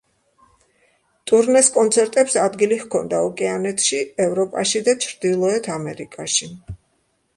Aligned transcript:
ტურნეს 1.31 1.67
კონცერტებს 1.75 2.37
ადგილი 2.45 2.79
ჰქონდა 2.85 3.19
ოკეანეთში, 3.27 4.01
ევროპაში 4.29 4.83
და 4.89 4.97
ჩრდილოეთ 5.07 5.71
ამერიკაში. 5.79 6.51